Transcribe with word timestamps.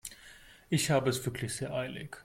Ich 0.71 0.89
habe 0.89 1.11
es 1.11 1.23
wirklich 1.27 1.53
sehr 1.53 1.75
eilig. 1.75 2.17